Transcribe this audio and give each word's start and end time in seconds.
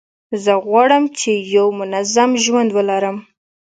زه 0.43 0.53
غواړم 0.67 1.03
چي 1.19 1.31
یو 1.55 1.67
منظم 1.79 2.31
ژوند 2.43 2.69
ولرم. 2.73 3.17